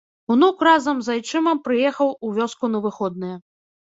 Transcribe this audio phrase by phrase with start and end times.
[0.35, 3.35] Унук разам з айчымам прыехаў у вёску на выходныя.